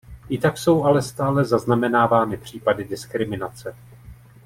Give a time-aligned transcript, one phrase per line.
[0.29, 3.75] I tak jsou ale stále zaznamenávány případy diskriminace.